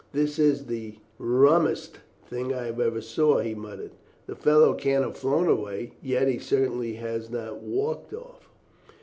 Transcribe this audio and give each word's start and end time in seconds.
"This 0.13 0.39
is 0.39 0.65
the 0.65 0.95
rummest 1.19 1.99
thing 2.25 2.51
I 2.51 2.69
ever 2.69 3.01
saw," 3.01 3.37
he 3.37 3.53
muttered; 3.53 3.91
"the 4.25 4.35
fellow 4.35 4.73
can't 4.73 5.03
have 5.03 5.15
flown 5.15 5.47
away; 5.47 5.91
yet, 6.01 6.27
he 6.27 6.39
certainly 6.39 6.93
has 6.93 7.29
not 7.29 7.61
walked 7.61 8.11
off." 8.11 8.49